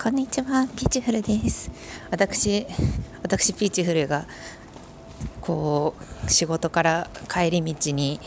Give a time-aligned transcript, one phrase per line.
[0.00, 1.68] こんにちは、ピーチフルです。
[2.08, 2.64] 私、
[3.20, 4.26] 私ピーチフルが
[5.40, 8.20] こう仕事から帰り道に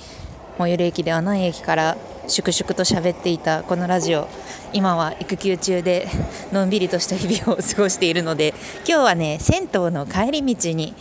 [0.57, 1.97] 最寄り駅ではない駅から
[2.27, 4.27] 粛々と喋っていたこのラジオ
[4.73, 6.09] 今は育休中で
[6.51, 8.53] のんびりとした日々を過ごしているので
[8.85, 10.93] 今日はね銭湯の帰り道に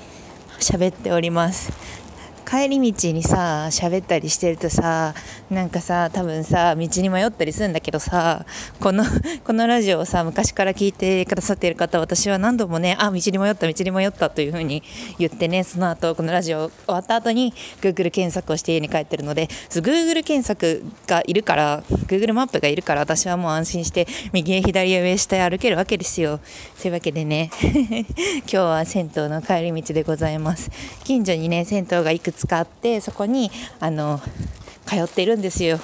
[0.60, 1.72] 喋っております
[2.54, 5.12] 帰り道にさ喋ったりしてるとさ
[5.50, 8.46] なんかさ多分さ道に迷ったりするんだけどさ
[8.78, 9.04] この
[9.44, 14.84] このラジオをさ昔から聞いてくださっている方私は何度もねあ道に迷った道に迷ったというふうに
[15.18, 26.38] 言ってねその後このラジオ終わった後に Google 検索をして家に帰ってるので Google 検索がいるから Google マップがいるから私はもう安心して右へ左へ上下へ歩けるわけですよ。
[26.80, 30.70] というわけでね 今日は銭湯の帰り道でございます。
[31.02, 34.20] 近所にね銭湯がいくつかあってそこにあの
[34.86, 35.80] 通ってるんですよ。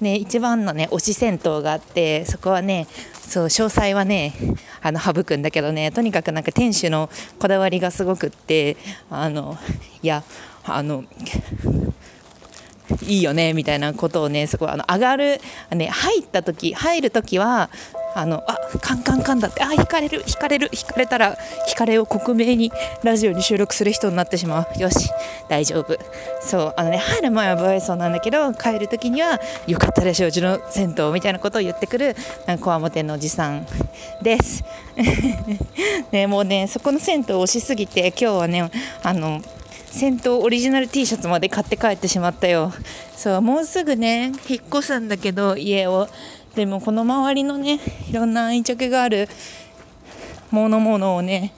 [0.00, 2.88] ね、一番のね推し銭湯があってそこはね
[3.26, 4.34] そう詳細はね
[4.82, 8.76] あの省くんだけどねとにかくなんか店主のこだわりがすごくって
[9.08, 9.56] あの
[10.02, 10.24] いや
[10.64, 11.04] あの
[13.02, 17.70] いいよねみたいなことをねすごいあの上がる、ね、入った時入る時は
[18.14, 19.62] あのあカンカンカンだって。
[19.62, 20.22] あ引かれる。
[20.26, 20.70] 引かれる。
[20.72, 21.36] 引かれたら
[21.68, 24.80] 引かれを克明にラジオに収録する人になってしまう。
[24.80, 25.10] よし
[25.48, 25.98] 大丈夫。
[26.40, 32.14] そうあのね入る前は不愛想なんだけど帰る時にはよかったでしょうちの銭湯みたいなことを言ってくる
[32.60, 33.66] こわもてのおじさん
[34.22, 34.64] です。
[36.12, 38.70] ねもうねそこの銭湯を推しすぎて今日はね
[39.02, 39.40] あの
[39.90, 42.72] 銭湯オリジナル T シャツまで買って帰ってしまったよ。
[43.16, 46.08] そうもうすぐね引っ越すんだけど家を。
[46.54, 49.28] でもこの周りのねいろんな愛着がある
[50.50, 51.52] ものものをね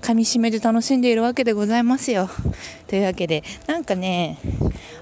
[0.00, 2.30] 噛みしめて楽しんでいるわけでございますよ。
[2.86, 4.38] というわけでなんかね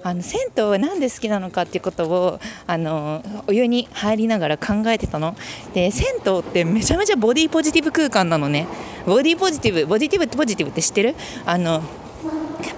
[0.02, 5.36] あの銭湯は何で好きなのかっていうことをあのお湯に入りながら考えてたの。
[5.72, 8.66] で銭湯ってめちゃめちゃボディポジティブ空間なのね。
[9.06, 11.14] ボディポジティブボディティブポジティブって知ってる？
[11.46, 11.82] あの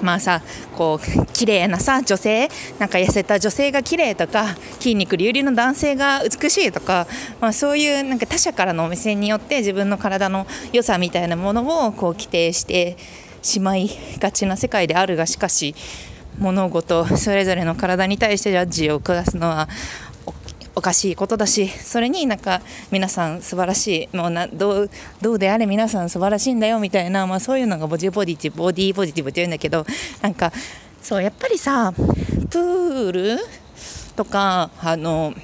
[0.03, 0.43] まあさ
[0.77, 2.49] こう綺麗なさ女性
[2.79, 7.07] なんか痩せた女性が綺麗とか筋肉隆々の男性が美しいとか、
[7.41, 12.97] まあ、そういうなんか他者からの目線によって自分の体の良さみたいなものをこう規定して
[13.43, 13.89] しまい
[14.19, 15.75] がちな世界であるがしかし
[16.39, 19.69] 物事それぞれの体に対してジャッジを下すのは
[20.81, 29.85] おかしいことだしそれになんか皆さん素晴らしいもうなどうどうであれ皆さん素晴らしいんだよみたいな、まあ、そういうのがボディポジティブボディポジティブって言うんだけど
[30.23, 30.51] なんか
[31.03, 33.39] そうやっぱりさプール
[34.17, 35.35] とかあの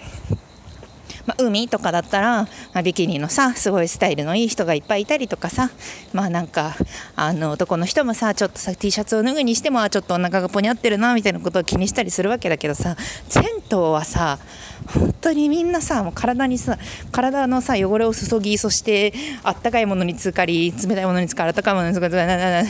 [1.27, 5.71] まあ、海とかだったら、まあ、ビキニのさすごいスタイルのいい人がいっぱいいたりとかさ
[6.13, 6.75] まあなんか
[7.17, 12.97] あの男の人もさちょっとさ T シャツを脱ぐにしてもちょっとお腹がぽにゃってるなみたいなことを気にしたりするわけだけどさ
[13.29, 14.39] 銭湯はさ
[14.87, 16.79] 本当にみんなさもう体にさ
[17.13, 22.15] 体のさ汚れを注ぎそしてあったかいものにつかり冷たいものにつかりあったかいものにつかり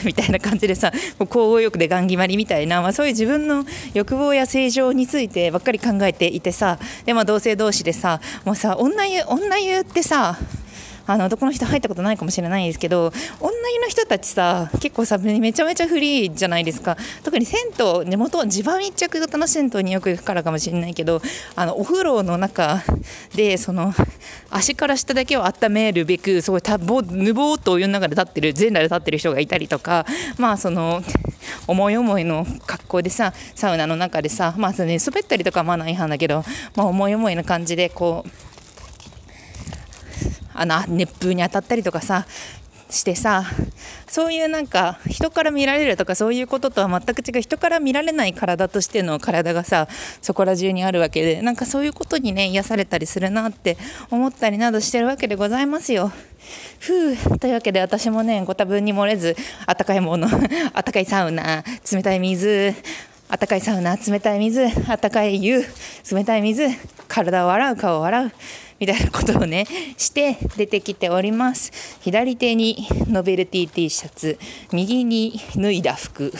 [0.05, 10.39] みたいな感じでさ交互浴でガン決まりみたいな、まあ、そういう自分の欲望や正常についてばっかり考えていてさで、まあ、同性同士でさもうさ女湯女湯ってさ
[11.07, 16.97] あの男の人入ったことないかもしれないですけど女湯の人たちさ結構さめちゃめちゃフリーじゃないですか。
[17.23, 21.21] 特に銭湯地元地場密着型の銭湯によく行くからかもしれないけど
[21.55, 22.83] あのお風呂の中
[23.35, 23.93] でその
[24.51, 30.07] 足から下だけを温めるべくすごいたぼぬぼーっとお湯の中で立ってる全裸で立ってる人がいたりとか
[30.39, 31.03] まあその
[31.67, 36.45] 思い思いの格好でさサウナの中でさまあね滑ったりとかはマナー違反だけど、
[36.75, 38.46] まあ、思い思いの感じでこう
[40.61, 42.27] あの熱風に当たったりとかさ
[42.91, 43.45] してさ
[44.07, 49.89] そういうなんか人から見られるとかそういうこととは全く違う人から見られない体としての体がさ
[50.23, 53.77] そこら中にあるわけでなんかそういうことにね癒されたりするなって
[54.11, 56.13] 思ったりなどしてるわけでございますよ。
[56.79, 59.37] ふうというわけで私もねご多分に漏れず
[59.67, 60.29] あったかいもの
[60.73, 62.73] あったかいサウナ冷たい水
[63.29, 65.65] あったかいサウナ冷たい水あったかい湯
[66.13, 66.69] 冷たい水
[67.09, 68.33] 体を洗う顔を洗う
[68.79, 69.67] みたいなことをね
[69.97, 71.73] して出てきております。
[72.01, 74.39] 左手にノベルティ T シャツ
[74.73, 76.33] 右に脱いだ服。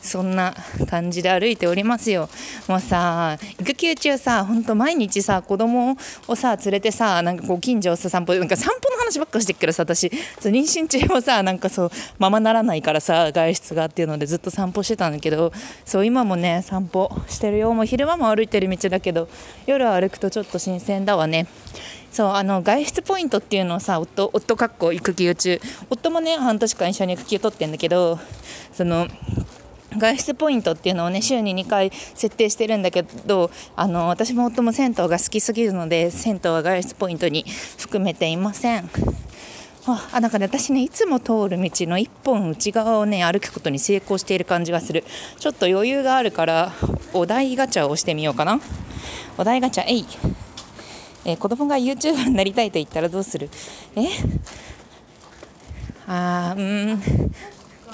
[0.00, 0.54] そんな
[0.88, 2.28] 感じで歩いておりますよ。
[2.68, 5.96] もうさ育休中さほんと毎日さ子供
[6.28, 10.08] をさ連れてさなんかこう近所をさ散歩なんか散歩の話ばっかしてっけどさ私。
[10.08, 15.52] 妊娠中もさなんかそうままならないからさ外出がっていうのでずっと散歩してたんだけど
[15.84, 17.72] そう今もね散歩してるよ。
[17.72, 19.28] もう昼間も歩いてる道だけど
[19.66, 21.46] 夜歩くとちょっと新鮮だわね。
[22.10, 25.60] そうあの外出ポイントっていうのをさ夫夫かっこ育休中。
[25.90, 28.18] 夫もね半年間一緒に育休取ってんだけど
[28.72, 29.06] その
[29.96, 37.44] 外出ポイントっていうのをね週に2回設定してるんだけどあの私も夫も銭湯が好きすぎるので銭湯は外出ポイントに
[37.78, 38.90] 含めていません。
[40.12, 45.04] あなんかね私ねいつも通る道の1本内側をね歩くことに成功している感じがする。
[45.38, 46.72] ちょっと余裕があるから
[47.12, 48.60] お題ガチャをしてみようかな。
[49.38, 50.06] お題ガチャえい、
[51.24, 53.48] えー、子供が YouTuber になりたいと言ったらどうする？
[53.94, 54.08] え？
[56.08, 57.02] あーうん。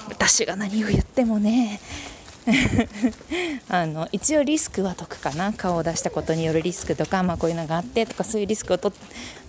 [0.08, 1.81] 私が何を言ってもね。
[3.69, 5.52] あの一応リスクは解くかな。
[5.52, 8.93] 顔を出したことによるリスクとか、まあ、こういうのがあってとかそういうリスクをと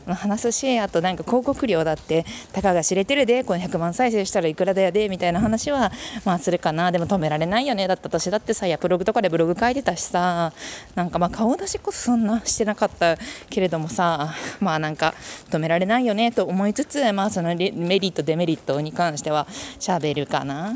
[0.08, 5.92] 話すしあとなんか広告料だってたかが知れてるでこの100万再生したらいくらだよでみたいな話は
[6.26, 6.92] まあするかな。
[6.92, 7.88] でも止められないよね。
[7.88, 10.54] だった私だってさやブログとかでブログ書いてたしさ。
[10.96, 13.18] なんかまあ顔出しこそそんなしてなかった
[13.50, 14.34] けれどもさ。
[14.60, 15.14] まあなんか
[15.50, 19.48] 止められないよねと思いつつまあそのメリットデメリットに関しては
[19.80, 20.74] しゃべるかな。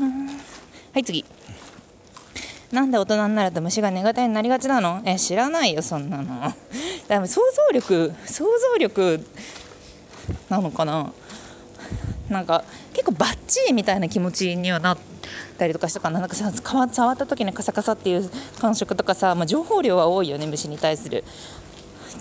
[0.92, 1.24] はい次。
[2.72, 5.00] なんで大人になると虫が苦手になりがちなの？
[5.06, 6.52] え知らないよそんなの。
[7.08, 9.24] 多分想像力想像力
[10.50, 11.12] なのかな？
[12.28, 14.98] なんか結構バッチリみたいな気持ちにはなっ
[15.56, 16.20] たりとかしたかな。
[16.20, 18.30] なんかさ触った時にカサカサっていう
[18.60, 21.24] 感触とかさ、まあ、情報量は多いよね虫に対する。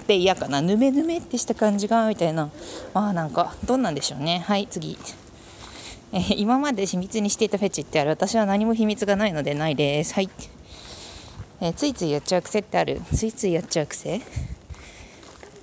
[0.07, 0.61] で嫌かな。
[0.61, 2.49] ぬめぬめってした感じがみたいな。
[2.93, 4.45] まあなんかどうなんでしょうね。
[4.47, 4.97] はい次。
[6.13, 8.11] えー、今まで秘密にしていたフェチってある。
[8.11, 10.13] 私は何も秘密がないのでないです。
[10.13, 10.29] はい、
[11.61, 13.01] えー、ついついやっちゃう癖ってある。
[13.13, 14.21] ついついやっちゃう癖？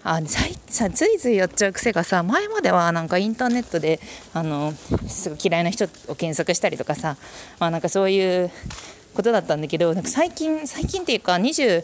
[0.07, 0.21] あ
[0.69, 4.01] さついついやっちゃう癖がさ前まではなんかインターネットで
[4.35, 4.75] あの
[5.09, 7.17] すごい嫌いな人を検索したりとかさ、
[7.59, 8.51] まあ、なんかそういう
[9.15, 11.83] ことだったんだけどなんか最近最近っていうか20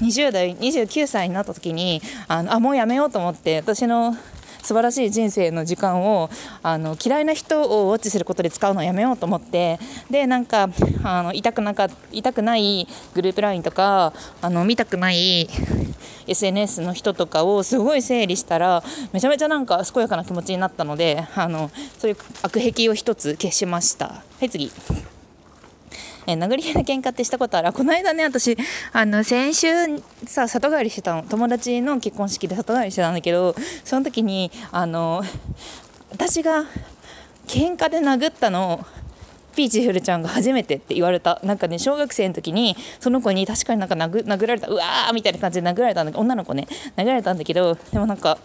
[0.00, 4.16] 20代29歳になった時にあのあもうやめようと思って私の
[4.64, 6.30] 素晴らしい人生の時間を
[6.62, 9.78] あの嫌いな人をウォッチすることで使うのをやめようと思って
[10.10, 10.68] でなんか
[11.02, 15.48] あの痛くなか痛くないグループ LINE とかあの見たくない
[16.26, 18.82] SNS の人とかをすごい整理したら
[19.12, 24.06] めちゃめちゃなんか健やかな気持ちになったのであのそういう悪癖を一つ消しました。
[24.06, 24.70] はい次。
[26.26, 27.72] えー、殴り合いの喧嘩ってしたことある？
[27.72, 28.56] この間ね私
[28.92, 29.68] あの先週
[30.26, 31.22] さ里帰りしてたの。
[31.22, 33.54] 友達の結婚式で里帰りしてたんだけど
[33.84, 35.22] その時にあの
[36.10, 36.64] 私が
[37.46, 38.86] 喧嘩で殴ったの。
[39.56, 41.40] ピーチフルちゃんが初めてって言われた。
[41.44, 44.66] なんかね小学生の時にその子に確かになんか殴られた。
[44.66, 46.66] うわーみたいな感じで殴られたんだけど女の子ね
[46.96, 48.36] 殴られたんだけどでもなんか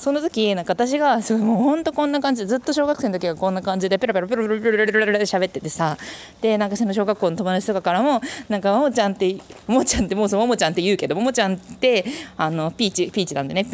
[0.00, 5.98] その時なんか私がすごいもうほんとこんな感じでずっと小学生の時はこんな感じでペラペラペラペラペラペラペラ喋っててさ。
[6.40, 9.34] でなんかその小学校の友達とかからもなんかももちゃんって
[9.66, 12.06] ももちゃんってもうそももちゃんって言うけどももちゃんって
[12.38, 13.62] あのピーチピーチなんでね。
[13.66, 13.70] ピ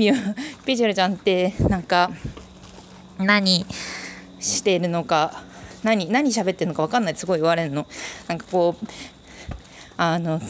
[0.64, 2.10] ピーチルちゃんってなんか
[3.18, 3.64] 何
[4.40, 5.44] してるのか
[5.84, 7.86] 何何喋ってるのか分かんないってすごい言われるの。
[8.26, 8.86] なんかこう
[9.96, 10.40] あの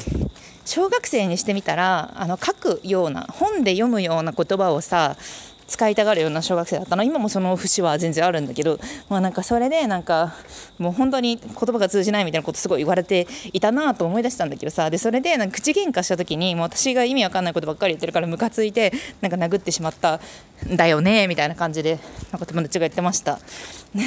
[0.64, 5.18] 小学生にしてみたらあの書くような本で読むような言葉をさ
[5.66, 7.02] 使いたがるような小学生だったの。
[7.02, 8.78] 今もその節は全然あるんだけど、
[9.08, 10.34] まあ、なんかそれでなんか
[10.78, 14.90] もう本当に言葉が通じないみたいなことすごい言われていたなと思い出したんだけどさ。
[14.90, 20.20] でそれでなんか口喧嘩した時にもう私が意味わかんないことばっかり言ってるからムカついてなんか殴ってしまった
[20.68, 21.98] んだよねみたいな感じで
[22.30, 23.38] なんか友達が言ってました。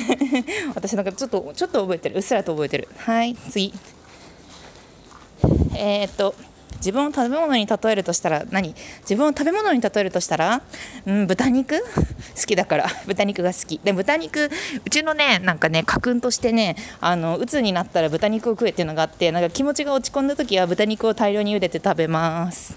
[0.76, 2.16] 私なんかちょっとちょっと覚えてる。
[2.16, 2.88] うっすらと覚えてる。
[2.98, 3.74] はい次。
[5.76, 6.36] えー、っと
[6.80, 8.76] 自分を食べ物に例えるとしたら何？
[9.02, 10.62] 自分を食べ物に例えるとしたら、
[11.06, 11.80] うん、豚肉？
[12.36, 12.88] 好きだから。
[13.08, 13.80] 豚肉が好き。
[13.84, 14.50] で豚肉
[14.86, 22.76] うちのねなんかね家訓としてねあの鬱になったら豚肉を食えっていうのがあってなんか気持ちが落ち込んだ時は豚肉を大量に茹でて食べます。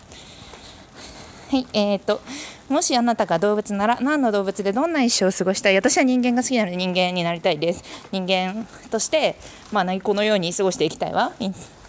[1.52, 2.22] はいえーと、
[2.70, 5.76] もしあなたが動物なら何の動物でどんな一生を過ごしたい？
[5.76, 7.84] 私は人間が好きなので人間になりたいです。
[8.10, 9.36] 人間として、
[9.70, 11.32] まあ、このように過ごしていきたいわ？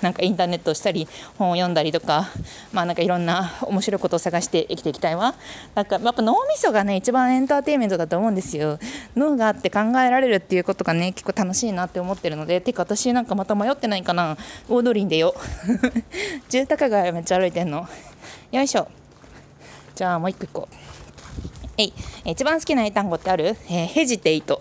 [0.01, 2.29] なんかインターネットをしたり本を読んだりとか,、
[2.73, 5.33] まあ、なんかいろんな面白いことを探して生きていきたいわ？
[5.75, 8.79] なんかやっぱ脳みそがね一番エンターテインメントだと思うんですよ。
[9.15, 14.35] 脳があって考えられるっていうことがね結構楽しいなって思ってるのでてか私なんかまた迷ってないかな？
[14.67, 15.33] 大通りに出よ。
[16.49, 17.87] 住宅街めっちゃ歩いてんの。
[18.51, 18.89] よいしょ。
[19.95, 20.75] じゃあもう一個いこう。
[21.77, 21.93] えい。
[22.25, 24.59] 一番好きな英単語ってある、えー、ヘジテイト。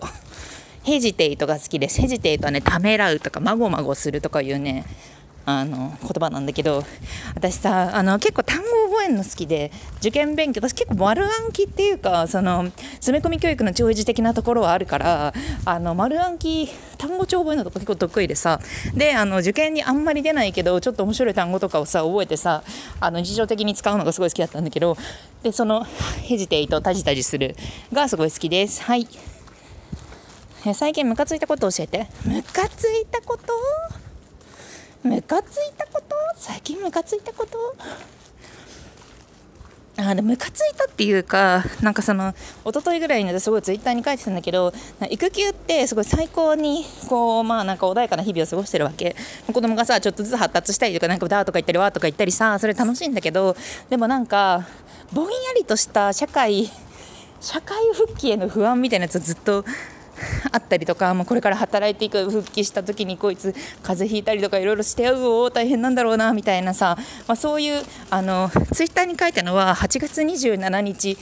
[0.83, 2.01] ヘジテイトが好きです。
[2.01, 4.85] ヘジテイトはねためらうとかまごまごするとかいうね。
[5.45, 6.83] あの言葉なんだけど
[7.35, 15.33] 私さあの結構単語覚えるの好きで受験勉強私結構丸暗記っていうかその詰め込み教育の超維的なところはあるから
[15.65, 18.59] あの丸暗記単語帳覚えるのとか結構得意でさ
[18.93, 22.63] であの受験にあんまり出ないけどちょっと面白い単語とかをさ覚えてさ
[22.99, 24.95] あの日常的に使うのがすごい好きだったんだけど
[25.41, 25.83] でその
[26.23, 27.55] ヘジテイとタジタジする
[27.91, 28.81] がすごい好きです。
[28.83, 29.07] はい。
[30.73, 32.07] 最近ムカついたこと教えて。
[32.25, 34.02] ムカついたこと？
[35.03, 36.15] ムカついたこと？
[36.35, 37.75] 最近ムカついたこと？
[39.95, 42.33] あでムカついたっていうかなんかその
[42.65, 44.73] 一昨日ぐらいにすごいツイッターに書いてたんだけど
[45.11, 49.15] 育休ってすごい最高にこうまあなんか穏やかな日々を過ごしてるわけ。
[49.45, 53.55] 子供がさちょっとずつ発達したりとかなんかダーとか言ったりわとか言ったりさそれ楽しいんだけど
[53.89, 54.65] でもなんか
[55.11, 56.71] ぼんやりとした社会
[57.39, 59.63] 社会復帰への不安みたいなやつをずっと
[60.51, 71.17] あったりとかもうこれから働いていく復帰した時にこいつ風邪ひいたりとかいろいろしてうお大変なんだろうなみたいなさ、まあ、そういうあのツイッターに書いたのは8月27日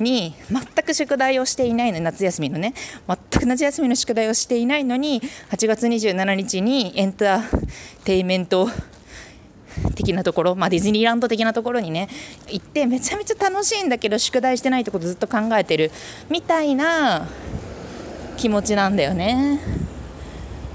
[0.00, 2.74] に全く宿題をしていないの夏休みのね
[3.06, 7.66] 全く夏休みの宿題をしていないのに8月27日にエンター
[8.04, 8.68] テイメント
[9.94, 12.08] 的なところ、まあ、ディズニーランド的なところにね
[12.48, 15.90] 行ってめちゃめちゃ楽しいんだけど宿題してないってことずっと考えてる
[16.28, 17.28] みたいな
[18.38, 19.60] 気持ちなんだよね。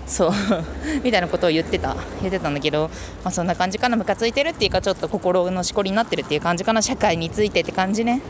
[0.05, 0.31] そう。
[1.01, 1.95] みたいなことを言ってた。
[2.21, 2.91] 言ってたんだけど、
[3.23, 3.95] まあ、そんな感じかな。
[3.95, 6.81] ムカついてるっていうかちょっと心のしこりになってるっていう感じかな。
[6.81, 8.21] 社会についてって感じね。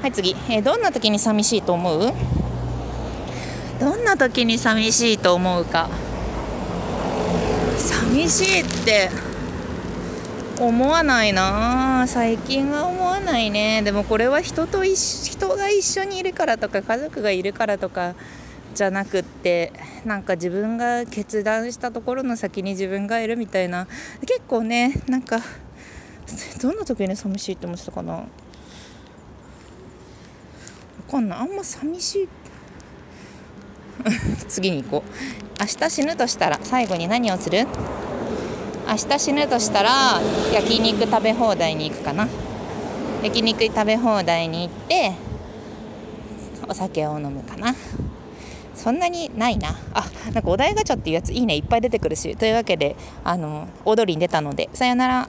[0.00, 2.12] はい次、えー、どんな時に寂しいと思う？
[3.78, 5.88] どんな時に寂しいと思うか。
[7.76, 9.10] 寂しいって
[10.58, 12.06] 思わないな。
[12.08, 13.82] 最近は思わないね。
[13.82, 18.14] でもこれは人と人が一緒にいるからとか家族がいるからとか
[18.76, 19.72] じゃなくって
[20.04, 23.88] なんか自分が決断したところの先に自分がいるみたいな。
[24.20, 25.40] 結構ねなんか
[26.60, 28.12] どんな時に寂しいって思ってたかな。
[28.12, 28.26] わ
[31.10, 31.38] かんない。
[31.38, 32.28] あんま寂しい。
[34.46, 35.10] 次に行こう。
[35.58, 37.66] 明日死ぬとしたら最後に何をする？
[38.86, 40.20] 明日死ぬとしたら
[40.52, 42.28] 焼肉食べ放題に行くかな。
[43.22, 45.12] 焼肉食べ放題に行って
[46.68, 47.74] お酒を飲むかな。
[48.76, 49.74] そんなにないな。
[49.94, 51.56] あなんかお題ガチャっていうやついいね。
[51.56, 52.36] いっぱい出てくるし。
[52.36, 55.24] というわけであの踊りに出たのでさよなら。